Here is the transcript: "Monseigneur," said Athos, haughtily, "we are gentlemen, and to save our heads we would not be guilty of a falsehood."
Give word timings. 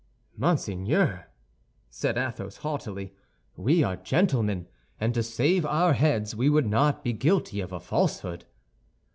"Monseigneur," 0.35 1.27
said 1.91 2.17
Athos, 2.17 2.57
haughtily, 2.65 3.13
"we 3.55 3.83
are 3.83 3.97
gentlemen, 3.97 4.67
and 4.99 5.13
to 5.13 5.21
save 5.21 5.63
our 5.63 5.93
heads 5.93 6.35
we 6.35 6.49
would 6.49 6.65
not 6.65 7.03
be 7.03 7.13
guilty 7.13 7.61
of 7.61 7.71
a 7.71 7.79
falsehood." 7.79 8.45